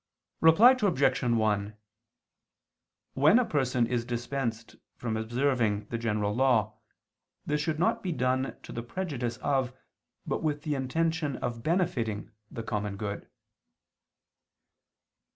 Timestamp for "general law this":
5.99-7.61